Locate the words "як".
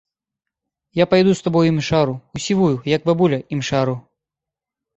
2.95-3.01